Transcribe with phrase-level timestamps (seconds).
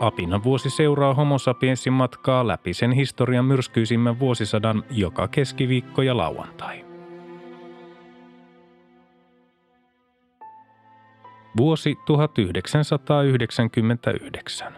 [0.00, 6.84] Apinan vuosi seuraa homo sapiensin matkaa läpi sen historian myrskyisimmän vuosisadan joka keskiviikko ja lauantai.
[11.56, 14.72] Vuosi 1999.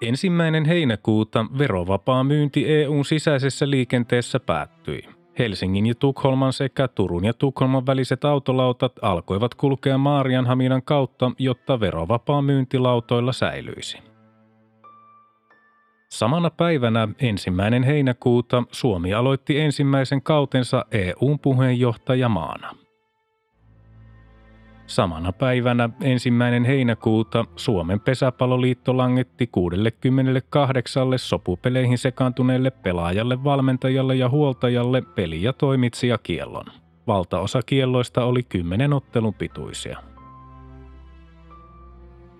[0.00, 5.19] Ensimmäinen heinäkuuta verovapaa myynti EUn sisäisessä liikenteessä päättyi.
[5.38, 12.42] Helsingin ja Tukholman sekä Turun ja Tukholman väliset autolautat alkoivat kulkea Maarianhaminan kautta, jotta verovapaa
[12.42, 13.98] myyntilautoilla säilyisi.
[16.10, 22.79] Samana päivänä ensimmäinen heinäkuuta Suomi aloitti ensimmäisen kautensa EUn puheenjohtajamaana.
[24.90, 35.42] Samana päivänä ensimmäinen heinäkuuta Suomen pesäpalloliitto langetti 68 sopupeleihin sekaantuneelle pelaajalle, valmentajalle ja huoltajalle peli-
[35.42, 36.64] ja toimitsijakiellon.
[37.06, 39.98] Valtaosa kielloista oli kymmenen ottelun pituisia.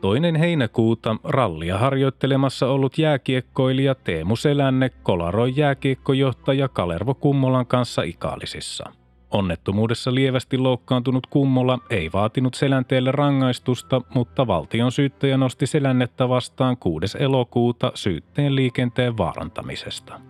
[0.01, 8.85] Toinen heinäkuuta rallia harjoittelemassa ollut jääkiekkoilija Teemu Selänne kolaroi jääkiekkojohtaja Kalervo Kummolan kanssa Ikaalisissa–
[9.31, 17.19] Onnettomuudessa lievästi loukkaantunut kummola ei vaatinut selänteelle rangaistusta, mutta valtion syyttäjä nosti selännettä vastaan 6.
[17.19, 20.21] elokuuta syytteen liikenteen vaarantamisesta.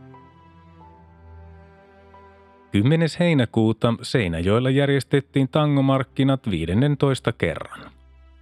[2.73, 3.09] 10.
[3.21, 7.81] heinäkuuta Seinäjoella järjestettiin tangomarkkinat 15 kerran.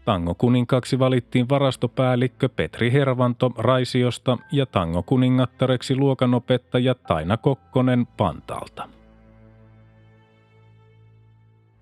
[0.05, 8.98] Tangokuninkaksi valittiin varastopäällikkö Petri Hervanto Raisiosta ja tangokuningattareksi luokanopettaja Taina Kokkonen Pantaalta.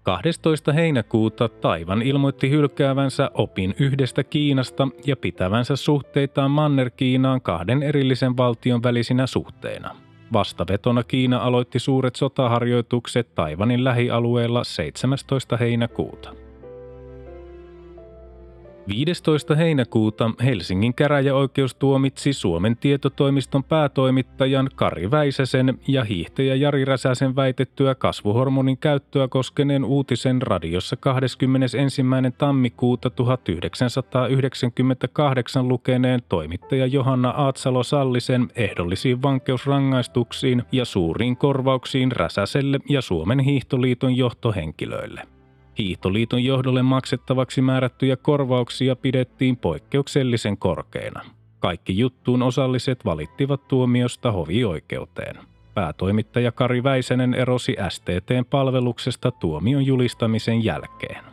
[0.07, 0.73] 12.
[0.73, 9.27] heinäkuuta Taivan ilmoitti hylkäävänsä opin yhdestä Kiinasta ja pitävänsä suhteitaan Manner-Kiinaan kahden erillisen valtion välisinä
[9.27, 9.97] suhteina.
[10.33, 15.57] Vastavetona Kiina aloitti suuret sotaharjoitukset Taivanin lähialueella 17.
[15.57, 16.46] heinäkuuta.
[18.89, 19.55] 15.
[19.55, 28.79] heinäkuuta Helsingin käräjäoikeus tuomitsi Suomen tietotoimiston päätoimittajan Kari Väisäsen ja hiihtäjä Jari Räsäsen väitettyä kasvuhormonin
[28.79, 32.03] käyttöä koskeneen uutisen radiossa 21.
[32.39, 43.41] tammikuuta 1998 lukeneen toimittaja Johanna Aatsalo Sallisen ehdollisiin vankeusrangaistuksiin ja suuriin korvauksiin Räsäselle ja Suomen
[43.41, 45.36] hiihtoliiton johtohenkilöille.
[45.79, 51.21] Hiihtoliiton johdolle maksettavaksi määrättyjä korvauksia pidettiin poikkeuksellisen korkeina.
[51.59, 55.37] Kaikki juttuun osalliset valittivat tuomiosta hovioikeuteen.
[55.75, 61.25] Päätoimittaja Kari Väisänen erosi STTn palveluksesta tuomion julistamisen jälkeen.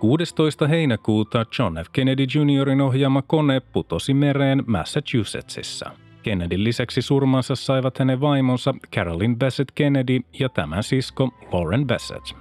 [0.00, 0.68] 16.
[0.68, 1.88] heinäkuuta John F.
[1.92, 5.90] Kennedy Jr.in ohjaama kone putosi mereen Massachusettsissa–
[6.22, 12.32] Kennedyn lisäksi surmansa saivat hänen vaimonsa Carolyn Bassett Kennedy ja tämän sisko Lauren Bassett.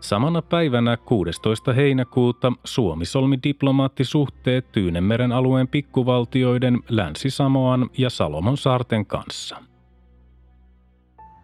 [0.00, 1.72] Samana päivänä 16.
[1.72, 9.62] heinäkuuta Suomi solmi diplomaattisuhteet Tyynemeren alueen pikkuvaltioiden Länsi-Samoan ja Salomon saarten kanssa.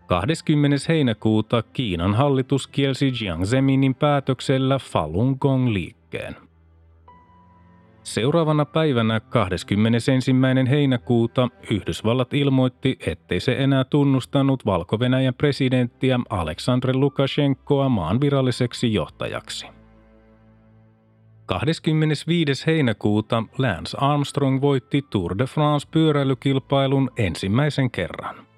[0.06, 0.76] 20.
[0.88, 6.43] heinäkuuta Kiinan hallitus kielsi Jiang Zeminin päätöksellä Falun Gong liikkeen.
[8.04, 10.12] Seuraavana päivänä 21.
[10.70, 19.66] heinäkuuta Yhdysvallat ilmoitti, ettei se enää tunnustanut Valko-Venäjän presidenttiä Aleksandr Lukashenkoa maan viralliseksi johtajaksi.
[21.46, 22.66] 25.
[22.66, 28.36] heinäkuuta Lance Armstrong voitti Tour de France pyöräilykilpailun ensimmäisen kerran–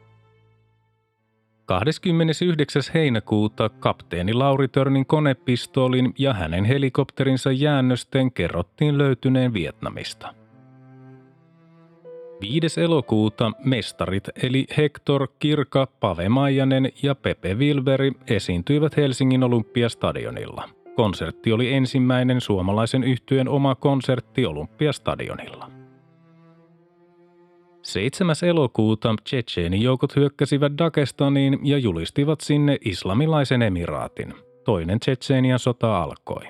[1.66, 2.82] 29.
[2.94, 10.34] heinäkuuta kapteeni Lauri Törnin konepistoolin ja hänen helikopterinsa jäännösten kerrottiin löytyneen Vietnamista.
[12.40, 12.80] 5.
[12.80, 20.68] elokuuta mestarit eli Hector Kirka, Pave Maijanen ja Pepe Wilberi esiintyivät Helsingin Olympiastadionilla.
[20.96, 25.75] Konsertti oli ensimmäinen suomalaisen yhtyeen oma konsertti Olympiastadionilla.
[27.86, 28.34] 7.
[28.42, 29.14] elokuuta
[29.80, 34.34] joukot hyökkäsivät Dagestaniin ja julistivat sinne islamilaisen emiraatin.
[34.64, 36.44] Toinen Tsetseenian sota alkoi.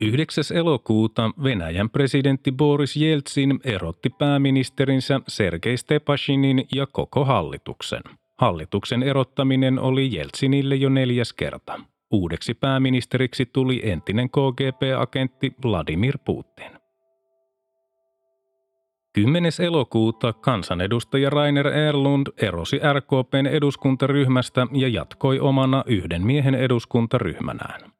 [0.00, 0.44] 9.
[0.54, 8.02] elokuuta Venäjän presidentti Boris Jeltsin erotti pääministerinsä Sergei Stepashinin ja koko hallituksen.
[8.38, 11.80] Hallituksen erottaminen oli Jeltsinille jo neljäs kerta.
[12.12, 16.81] Uudeksi pääministeriksi tuli entinen KGB-agentti Vladimir Putin.
[19.14, 19.52] 10.
[19.58, 27.92] elokuuta kansanedustaja Rainer Erlund erosi RKPn eduskuntaryhmästä ja jatkoi omana yhden miehen eduskuntaryhmänään.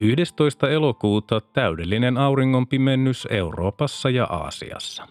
[0.00, 0.70] 11.
[0.70, 5.06] elokuuta täydellinen auringonpimennys Euroopassa ja Aasiassa.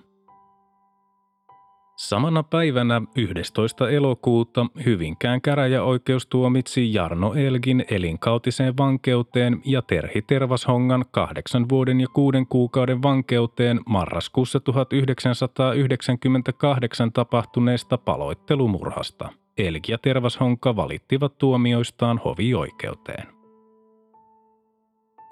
[2.04, 3.90] Samana päivänä 11.
[3.90, 12.48] elokuuta Hyvinkään käräjäoikeus tuomitsi Jarno Elgin elinkautiseen vankeuteen ja Terhi Tervashongan kahdeksan vuoden ja kuuden
[12.48, 19.30] kuukauden vankeuteen marraskuussa 1998 tapahtuneesta paloittelumurhasta.
[19.58, 23.43] Elgi ja Tervashonka valittivat tuomioistaan hovioikeuteen.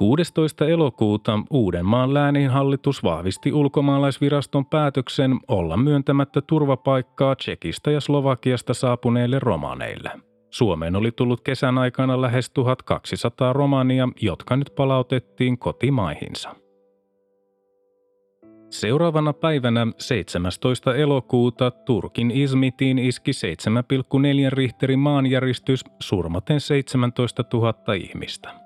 [0.02, 0.68] 16.
[0.68, 10.12] elokuuta Uudenmaan lääninhallitus vahvisti ulkomaalaisviraston päätöksen olla myöntämättä turvapaikkaa Tsekistä ja Slovakiasta saapuneille romaneille.
[10.50, 16.56] Suomeen oli tullut kesän aikana lähes 1200 romania, jotka nyt palautettiin kotimaihinsa.
[18.70, 20.96] Seuraavana päivänä 17.
[20.96, 28.61] elokuuta Turkin Izmitiin iski 7,4 Richterin maanjäristys surmaten 17 000 ihmistä.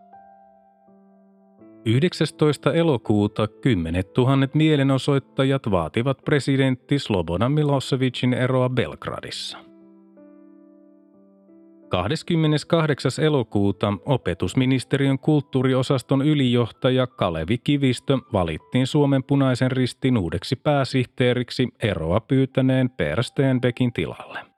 [1.85, 2.73] 19.
[2.73, 9.57] elokuuta kymmenet tuhannet mielenosoittajat vaativat presidentti Slobodan Milosevicin eroa Belgradissa.
[11.89, 13.11] 28.
[13.23, 23.23] elokuuta opetusministeriön kulttuuriosaston ylijohtaja Kalevi Kivistö valittiin Suomen punaisen ristin uudeksi pääsihteeriksi eroa pyytäneen Per
[23.23, 24.54] Stenbeckin tilalle.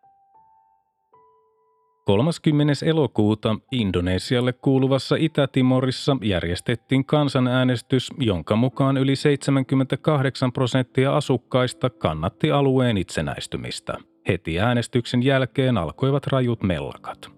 [2.08, 2.74] 30.
[2.86, 13.98] elokuuta Indonesialle kuuluvassa Itä-Timorissa järjestettiin kansanäänestys, jonka mukaan yli 78 prosenttia asukkaista kannatti alueen itsenäistymistä.
[14.28, 17.32] Heti äänestyksen jälkeen alkoivat rajut mellakat.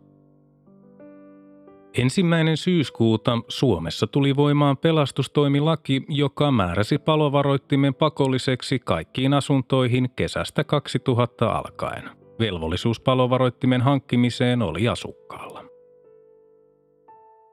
[1.97, 12.18] Ensimmäinen syyskuuta Suomessa tuli voimaan pelastustoimilaki, joka määräsi palovaroittimen pakolliseksi kaikkiin asuntoihin kesästä 2000 alkaen.
[12.39, 15.69] Velvollisuus palovaroittimen hankkimiseen oli asukkaalla.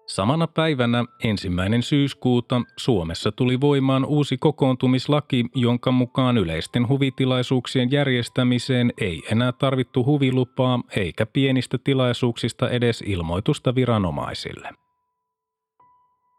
[0.07, 9.23] Samana päivänä ensimmäinen syyskuuta Suomessa tuli voimaan uusi kokoontumislaki, jonka mukaan yleisten huvitilaisuuksien järjestämiseen ei
[9.33, 14.69] enää tarvittu huvilupaa eikä pienistä tilaisuuksista edes ilmoitusta viranomaisille.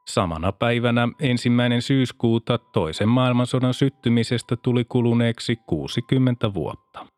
[0.08, 7.17] Samana päivänä ensimmäinen syyskuuta toisen maailmansodan syttymisestä tuli kuluneeksi 60 vuotta.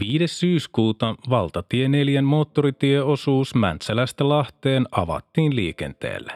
[0.00, 0.28] 5.
[0.28, 6.32] syyskuuta valtatie 4 moottoritieosuus Mäntsälästä Lahteen avattiin liikenteelle.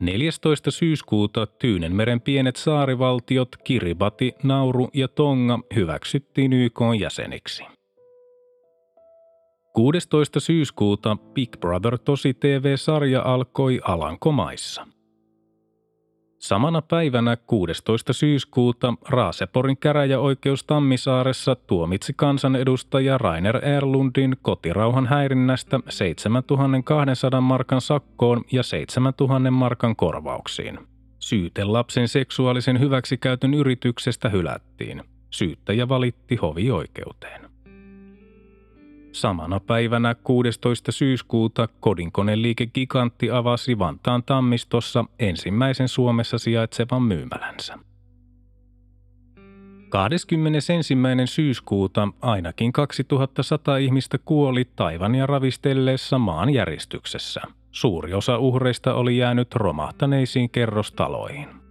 [0.00, 0.70] 14.
[0.70, 7.64] syyskuuta Tyynenmeren pienet saarivaltiot Kiribati, Nauru ja Tonga hyväksyttiin YK jäseniksi.
[9.72, 10.40] 16.
[10.40, 14.86] syyskuuta Big Brother Tosi TV-sarja alkoi Alankomaissa.
[16.42, 18.12] Samana päivänä 16.
[18.12, 29.50] syyskuuta Raaseporin käräjäoikeus Tammisaaressa tuomitsi kansanedustaja Rainer Erlundin kotirauhan häirinnästä 7200 markan sakkoon ja 7000
[29.50, 30.78] markan korvauksiin.
[31.18, 35.02] Syyte lapsen seksuaalisen hyväksikäytön yrityksestä hylättiin.
[35.30, 37.41] Syyttäjä valitti hovioikeuteen.
[39.12, 40.92] Samana päivänä 16.
[40.92, 47.78] syyskuuta kodinkoneliike Gigantti avasi Vantaan Tammistossa ensimmäisen Suomessa sijaitsevan myymälänsä.
[49.88, 50.94] 21.
[51.26, 57.40] syyskuuta ainakin 2100 ihmistä kuoli Taivania ravistelleessa maanjäristyksessä.
[57.70, 61.61] Suuri osa uhreista oli jäänyt romahtaneisiin kerrostaloihin.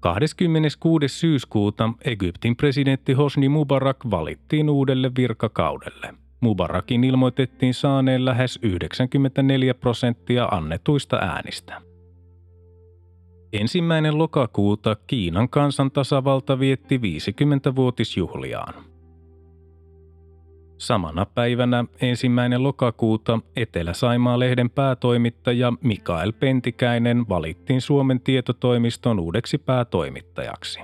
[0.00, 1.08] 26.
[1.08, 6.14] syyskuuta Egyptin presidentti Hosni Mubarak valittiin uudelle virkakaudelle.
[6.40, 11.82] Mubarakin ilmoitettiin saaneen lähes 94 prosenttia annetuista äänistä.
[13.52, 18.74] Ensimmäinen lokakuuta Kiinan kansantasavalta vietti 50-vuotisjuhliaan.
[20.78, 30.80] Samana päivänä ensimmäinen lokakuuta Etelä-Saimaa-lehden päätoimittaja Mikael Pentikäinen valittiin Suomen tietotoimiston uudeksi päätoimittajaksi.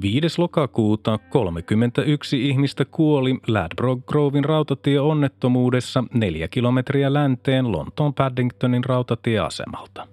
[0.00, 0.40] 5.
[0.40, 10.11] lokakuuta 31 ihmistä kuoli Ladbroke Grovin rautatieonnettomuudessa neljä kilometriä länteen Lontoon Paddingtonin rautatieasemalta.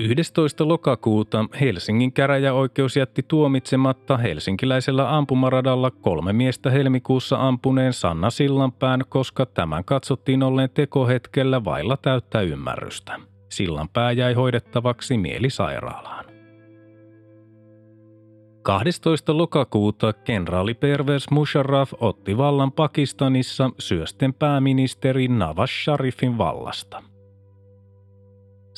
[0.00, 0.68] 11.
[0.68, 9.84] lokakuuta Helsingin käräjäoikeus jätti tuomitsematta helsinkiläisellä ampumaradalla kolme miestä helmikuussa ampuneen Sanna Sillanpään, koska tämän
[9.84, 13.20] katsottiin olleen tekohetkellä vailla täyttä ymmärrystä.
[13.48, 16.24] Sillanpää jäi hoidettavaksi mielisairaalaan.
[18.62, 19.38] 12.
[19.38, 27.02] lokakuuta kenraali Pervez Musharraf otti vallan Pakistanissa syösten pääministeri Nawaz Sharifin vallasta.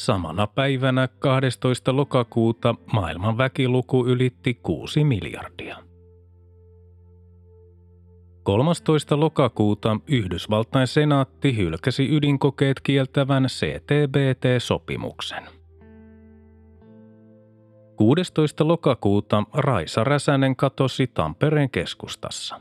[0.00, 1.96] Samana päivänä 12.
[1.96, 5.76] lokakuuta maailman väkiluku ylitti 6 miljardia.
[8.42, 9.20] 13.
[9.20, 15.42] lokakuuta Yhdysvaltain senaatti hylkäsi ydinkokeet kieltävän CTBT-sopimuksen.
[17.96, 18.68] 16.
[18.68, 22.60] lokakuuta Raisa Räsänen katosi Tampereen keskustassa.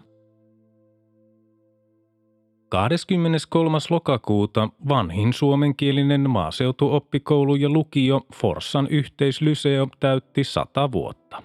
[2.70, 3.78] 23.
[3.90, 11.44] lokakuuta vanhin suomenkielinen maaseutuoppikoulu ja lukio Forssan yhteislyseo täytti 100 vuotta.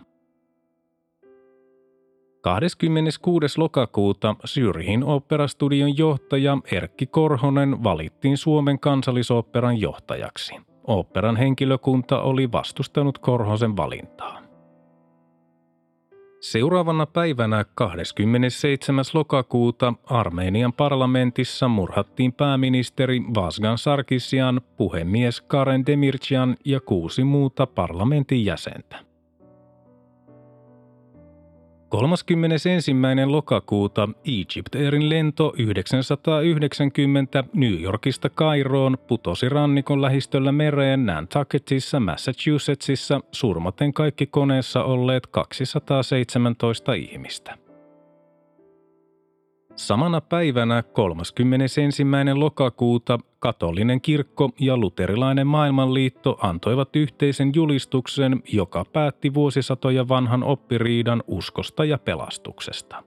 [2.41, 3.59] 26.
[3.59, 10.55] lokakuuta Syrjin operastudion johtaja Erkki Korhonen valittiin Suomen kansallisoopperan johtajaksi.
[10.87, 14.44] Oopperan henkilökunta oli vastustanut Korhosen valintaa.
[16.45, 19.05] Seuraavana päivänä 27.
[19.15, 29.14] lokakuuta Armenian parlamentissa murhattiin pääministeri Vasgan Sarkisian, puhemies Karen Demircian ja kuusi muuta parlamentin jäsentä.
[31.95, 32.71] 31.
[33.27, 43.93] lokakuuta Egypt Airin lento 990 New Yorkista Kairoon putosi rannikon lähistöllä mereen Nantucketissa, Massachusettsissa surmaten
[43.93, 47.64] kaikki koneessa olleet 217 ihmistä.
[49.77, 51.83] Samana päivänä 31.
[52.35, 61.85] lokakuuta katolinen kirkko ja luterilainen maailmanliitto antoivat yhteisen julistuksen, joka päätti vuosisatoja vanhan oppiriidan uskosta
[61.85, 63.05] ja pelastuksesta.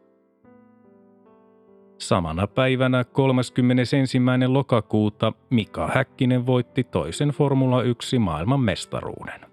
[1.97, 4.19] Samana päivänä 31.
[4.47, 9.46] lokakuuta Mika Häkkinen voitti toisen Formula 1 maailman mestaruuden.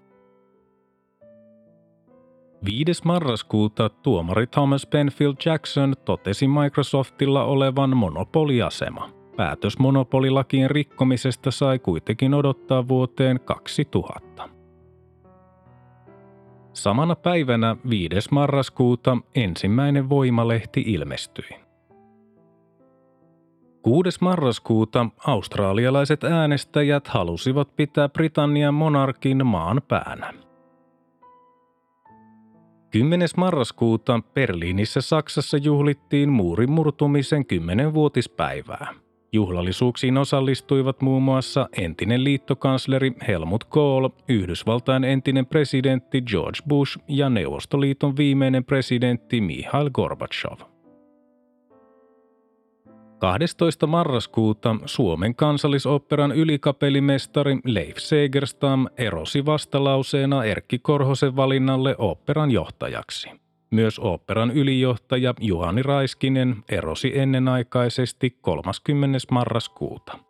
[2.65, 3.01] 5.
[3.05, 9.09] marraskuuta tuomari Thomas Penfield Jackson totesi Microsoftilla olevan monopoliasema.
[9.35, 14.49] Päätös monopolilakien rikkomisesta sai kuitenkin odottaa vuoteen 2000.
[16.73, 18.15] Samana päivänä 5.
[18.31, 21.49] marraskuuta ensimmäinen voimalehti ilmestyi.
[23.81, 24.17] 6.
[24.21, 30.44] marraskuuta australialaiset äänestäjät halusivat pitää Britannian monarkin maan päänä.
[32.95, 33.29] 10.
[33.37, 38.93] marraskuuta Berliinissä Saksassa juhlittiin muurin murtumisen 10-vuotispäivää.
[39.31, 48.17] Juhlallisuuksiin osallistuivat muun muassa entinen liittokansleri Helmut Kohl, Yhdysvaltain entinen presidentti George Bush ja Neuvostoliiton
[48.17, 50.74] viimeinen presidentti Mikhail Gorbachev.
[53.19, 53.87] 12.
[53.87, 63.29] marraskuuta Suomen kansallisoperan ylikapellimestari Leif Segerstam erosi vastalauseena Erkki Korhosen valinnalle operan johtajaksi.
[63.71, 69.17] Myös operan ylijohtaja Juhani Raiskinen erosi ennenaikaisesti 30.
[69.31, 70.24] marraskuuta.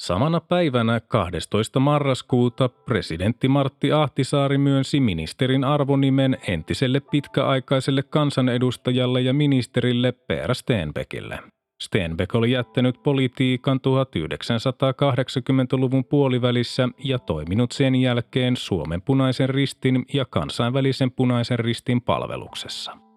[0.00, 1.80] Samana päivänä 12.
[1.80, 11.38] marraskuuta presidentti Martti Ahtisaari myönsi ministerin arvonimen entiselle pitkäaikaiselle kansanedustajalle ja ministerille Per Stenbeckille.
[11.82, 21.10] Stenbeck oli jättänyt politiikan 1980-luvun puolivälissä ja toiminut sen jälkeen Suomen punaisen ristin ja kansainvälisen
[21.10, 23.09] punaisen ristin palveluksessa.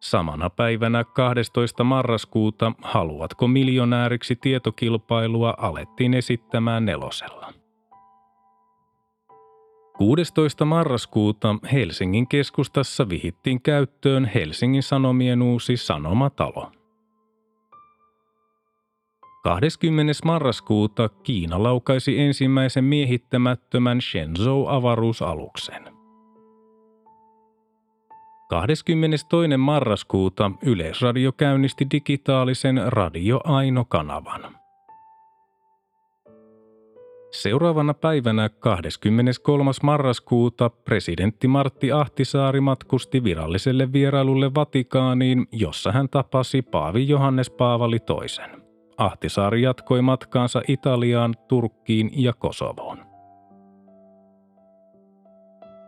[0.00, 1.84] Samana päivänä 12.
[1.84, 7.52] marraskuuta Haluatko miljonääriksi tietokilpailua alettiin esittämään nelosella.
[9.96, 10.64] 16.
[10.64, 16.72] marraskuuta Helsingin keskustassa vihittiin käyttöön Helsingin Sanomien uusi Sanomatalo.
[19.44, 20.12] 20.
[20.24, 25.97] marraskuuta Kiina laukaisi ensimmäisen miehittämättömän Shenzhou-avaruusaluksen.
[28.48, 29.56] 22.
[29.56, 34.54] marraskuuta Yleisradio käynnisti digitaalisen Radio Aino-kanavan.
[37.30, 39.70] Seuraavana päivänä 23.
[39.82, 48.62] marraskuuta presidentti Martti Ahtisaari matkusti viralliselle vierailulle Vatikaaniin, jossa hän tapasi Paavi Johannes Paavali toisen.
[48.96, 53.07] Ahtisaari jatkoi matkaansa Italiaan, Turkkiin ja Kosovoon.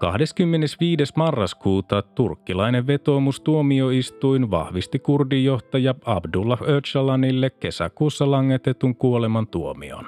[0.01, 1.05] 25.
[1.17, 10.07] marraskuuta turkkilainen vetoomustuomioistuin vahvisti kurdijohtaja Abdullah Öcalanille kesäkuussa langetetun kuoleman tuomion.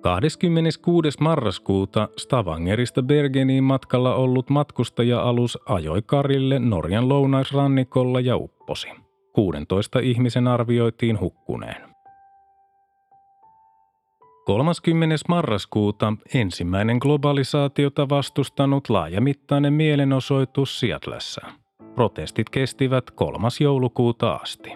[0.00, 1.08] 26.
[1.20, 8.88] marraskuuta Stavangerista Bergeniin matkalla ollut matkustaja-alus ajoi Karille Norjan lounaisrannikolla ja upposi.
[9.32, 11.87] 16 ihmisen arvioitiin hukkuneen.
[14.48, 15.16] 30.
[15.28, 21.46] marraskuuta ensimmäinen globalisaatiota vastustanut laajamittainen mielenosoitus Seattleissa.
[21.94, 23.48] Protestit kestivät 3.
[23.60, 24.72] joulukuuta asti.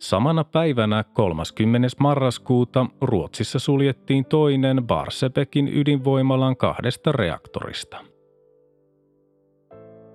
[0.00, 1.88] Samana päivänä 30.
[2.00, 8.04] marraskuuta Ruotsissa suljettiin toinen Barsebekin ydinvoimalan kahdesta reaktorista.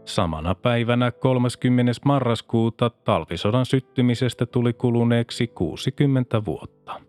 [0.06, 1.92] Samana päivänä 30.
[2.06, 7.02] marraskuuta talvisodan syttymisestä tuli kuluneeksi 60 vuotta.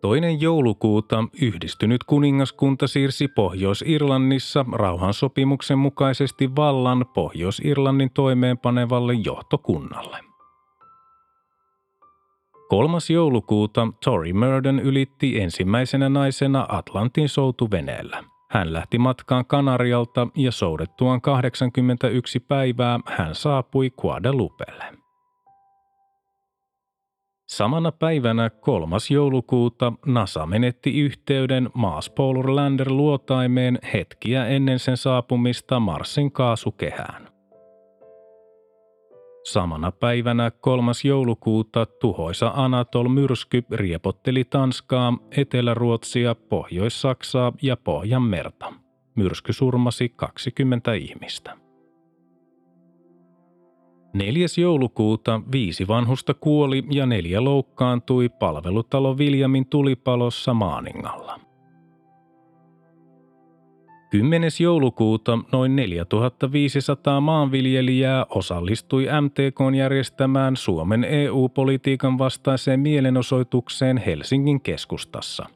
[0.00, 10.18] Toinen joulukuuta yhdistynyt kuningaskunta siirsi Pohjois-Irlannissa rauhansopimuksen mukaisesti vallan Pohjois-Irlannin toimeenpanevalle johtokunnalle.
[12.68, 12.98] 3.
[13.12, 18.35] joulukuuta Tori Murden ylitti ensimmäisenä naisena Atlantin soutuveneellä.
[18.50, 24.84] Hän lähti matkaan Kanarialta ja soudettuaan 81 päivää hän saapui Guadalupelle.
[27.48, 28.96] Samana päivänä 3.
[29.10, 37.25] joulukuuta NASA menetti yhteyden Mars Polar Lander luotaimeen hetkiä ennen sen saapumista Marsin kaasukehään.
[39.46, 40.92] Samana päivänä 3.
[41.04, 48.72] joulukuuta tuhoisa Anatol-myrsky riepotteli Tanskaa, Etelä-Ruotsia, Pohjois-Saksaa ja Pohjanmerta.
[49.16, 51.56] Myrsky surmasi 20 ihmistä.
[54.14, 54.46] 4.
[54.60, 61.45] joulukuuta viisi vanhusta kuoli ja neljä loukkaantui palvelutalo Viljamin tulipalossa Maaningalla.
[64.10, 64.50] 10.
[64.60, 75.46] joulukuuta noin 4500 maanviljelijää osallistui MTKn järjestämään Suomen EU-politiikan vastaiseen mielenosoitukseen Helsingin keskustassa.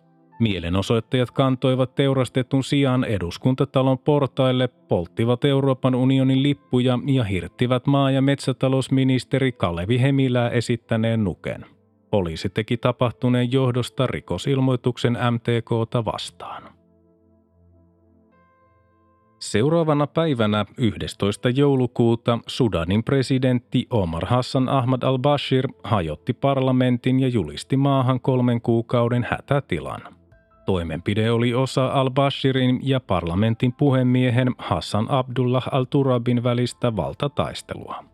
[0.41, 9.53] Mielenosoittajat kantoivat teurastetun sijaan eduskuntatalon portaille, polttivat Euroopan unionin lippuja ja hirttivät maa- ja metsätalousministeri
[9.53, 11.67] Kalevi Hemilää esittäneen nuken.
[12.11, 16.70] Poliisi teki tapahtuneen johdosta rikosilmoituksen MTKta vastaan.
[19.41, 21.51] Seuraavana päivänä 11.
[21.51, 30.01] joulukuuta Sudanin presidentti Omar Hassan Ahmad al-Bashir hajotti parlamentin ja julisti maahan kolmen kuukauden hätätilan.
[30.67, 38.05] Toimenpide oli osa al-Bashirin ja parlamentin puhemiehen Hassan Abdullah al-Turabin välistä valtataistelua.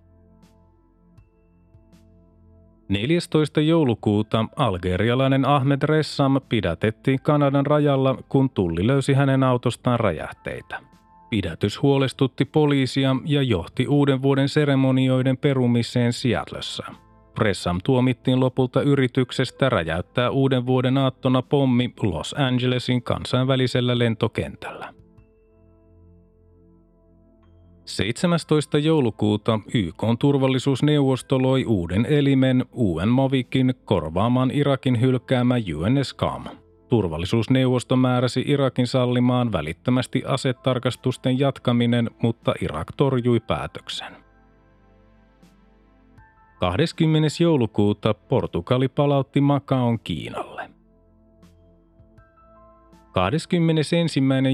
[2.89, 3.61] 14.
[3.61, 10.96] joulukuuta algerialainen Ahmed Ressam pidätettiin Kanadan rajalla, kun tulli löysi hänen autostaan räjähteitä.
[11.31, 16.85] Pidätys huolestutti poliisia ja johti uuden vuoden seremonioiden perumiseen Seattlessa.
[17.39, 24.95] Ressam tuomittiin lopulta yrityksestä räjäyttää uuden vuoden aattona pommi Los Angelesin kansainvälisellä lentokentällä.
[27.85, 28.79] 17.
[28.79, 36.45] joulukuuta YK turvallisuusneuvosto loi uuden elimen UN Movikin korvaamaan Irakin hylkäämä UNSCOM.
[36.89, 44.17] Turvallisuusneuvosto määräsi Irakin sallimaan välittömästi asetarkastusten jatkaminen, mutta Irak torjui päätöksen.
[46.61, 47.29] 20.
[47.41, 50.56] joulukuuta Portugali palautti Makaon Kiinalle.
[53.17, 53.97] 21.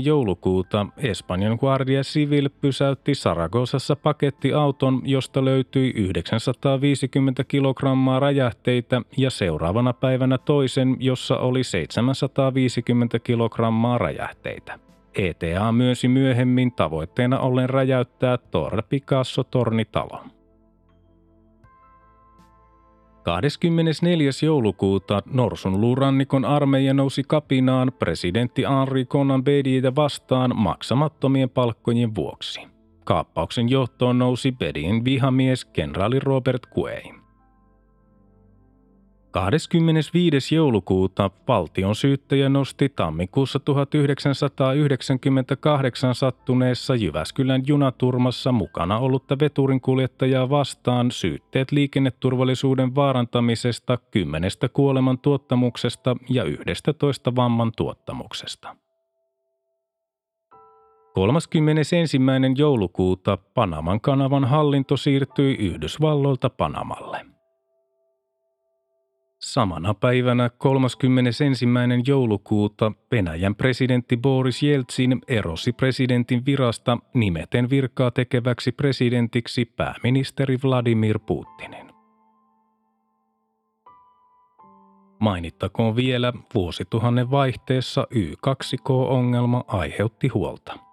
[0.02, 10.38] joulukuuta Espanjan Guardia Civil pysäytti Saragosassa pakettiauton, josta löytyi 950 kilogrammaa räjähteitä ja seuraavana päivänä
[10.38, 14.78] toisen, jossa oli 750 kilogrammaa räjähteitä.
[15.14, 20.41] ETA myönsi myöhemmin tavoitteena ollen räjäyttää Torre Picasso-tornitalon.
[23.22, 24.30] 24.
[24.42, 32.60] joulukuuta Norsunluurannikon armeija nousi kapinaan presidentti Henri Conan Bedietä vastaan maksamattomien palkkojen vuoksi.
[33.04, 37.21] Kaappauksen johtoon nousi Bedien vihamies kenraali Robert Quay.
[39.32, 40.54] 25.
[40.54, 52.94] joulukuuta valtion syyttäjä nosti tammikuussa 1998 sattuneessa Jyväskylän junaturmassa mukana ollutta veturinkuljettajaa vastaan syytteet liikenneturvallisuuden
[52.94, 58.76] vaarantamisesta, kymmenestä kuoleman tuottamuksesta ja 11 vamman tuottamuksesta.
[61.14, 61.96] 31.
[62.56, 67.31] joulukuuta Panaman kanavan hallinto siirtyi Yhdysvalloilta Panamalle.
[69.44, 71.44] Samana päivänä 31.
[72.06, 81.92] joulukuuta Venäjän presidentti Boris Jeltsin erosi presidentin virasta nimeten virkaa tekeväksi presidentiksi pääministeri Vladimir Putinin.
[85.18, 90.91] Mainittakoon vielä, vuosituhannen vaihteessa Y2K-ongelma aiheutti huolta.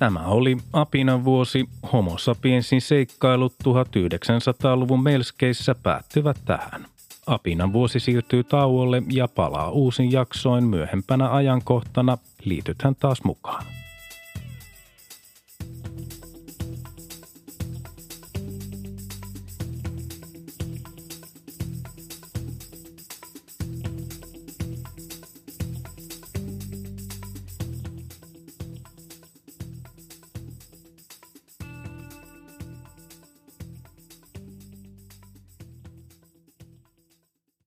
[0.00, 1.68] Tämä oli Apinan vuosi.
[1.92, 6.86] Homo sapiensin seikkailut 1900-luvun melskeissä päättyvät tähän.
[7.26, 12.18] Apinan vuosi siirtyy tauolle ja palaa uusin jaksoin myöhempänä ajankohtana.
[12.44, 13.64] Liitythän taas mukaan.